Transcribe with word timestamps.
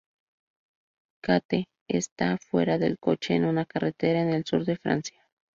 Kate 1.23 1.67
está 1.87 2.39
fuera 2.39 2.79
del 2.79 2.97
coche 2.97 3.35
en 3.35 3.45
una 3.45 3.65
carretera 3.65 4.21
en 4.23 4.29
el 4.31 4.45
sur 4.45 4.65
de 4.65 4.75
Francia. 4.75 5.23